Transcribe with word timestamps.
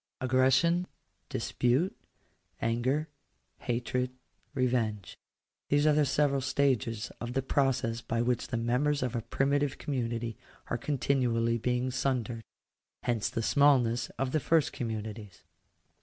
Aggression, 0.19 0.87
dispute, 1.29 1.95
anger, 2.59 3.07
hatred, 3.59 4.09
revenge— 4.55 5.15
these 5.69 5.85
are 5.85 5.93
the 5.93 6.07
several 6.07 6.41
stages 6.41 7.11
of 7.21 7.33
the 7.33 7.43
process 7.43 8.01
by 8.01 8.19
which 8.19 8.47
the 8.47 8.57
members 8.57 9.03
of 9.03 9.15
a 9.15 9.21
primitive 9.21 9.77
community 9.77 10.35
are 10.71 10.77
continually 10.79 11.59
being 11.59 11.91
sundered. 11.91 12.43
Hence 13.03 13.29
the 13.29 13.43
smallness 13.43 14.09
of 14.17 14.31
the 14.31 14.39
first 14.39 14.73
communities. 14.73 15.43